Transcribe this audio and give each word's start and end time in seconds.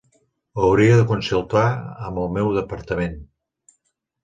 Ho 0.55 0.63
hauria 0.67 0.95
de 0.99 1.03
consultar 1.11 1.67
amb 2.09 2.23
el 2.23 2.33
meu 2.39 2.51
departament. 2.59 3.17